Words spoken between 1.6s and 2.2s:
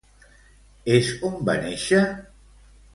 néixer?